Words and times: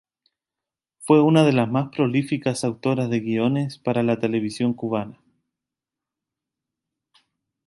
Fue 0.97 1.21
una 1.21 1.43
de 1.43 1.53
las 1.53 1.69
más 1.69 1.89
prolíficas 1.89 2.63
autoras 2.63 3.07
de 3.11 3.19
guiones 3.19 3.77
para 3.77 4.01
la 4.01 4.17
televisión 4.19 4.73
cubana. 4.73 5.19